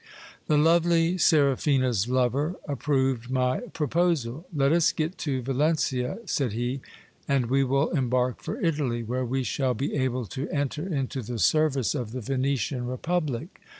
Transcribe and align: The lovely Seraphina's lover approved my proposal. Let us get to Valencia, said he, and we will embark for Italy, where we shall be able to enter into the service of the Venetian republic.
The 0.47 0.57
lovely 0.57 1.19
Seraphina's 1.19 2.07
lover 2.09 2.55
approved 2.67 3.29
my 3.29 3.59
proposal. 3.59 4.47
Let 4.51 4.71
us 4.71 4.91
get 4.91 5.15
to 5.19 5.43
Valencia, 5.43 6.17
said 6.25 6.53
he, 6.53 6.81
and 7.27 7.51
we 7.51 7.63
will 7.63 7.91
embark 7.91 8.41
for 8.41 8.59
Italy, 8.61 9.03
where 9.03 9.25
we 9.25 9.43
shall 9.43 9.75
be 9.75 9.93
able 9.93 10.25
to 10.25 10.49
enter 10.49 10.91
into 10.91 11.21
the 11.21 11.37
service 11.37 11.93
of 11.93 12.13
the 12.13 12.21
Venetian 12.21 12.87
republic. 12.87 13.61